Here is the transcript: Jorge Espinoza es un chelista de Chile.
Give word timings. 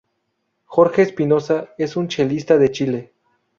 Jorge 0.65 1.03
Espinoza 1.03 1.75
es 1.77 1.95
un 1.95 2.07
chelista 2.07 2.57
de 2.57 2.71
Chile. 2.71 3.13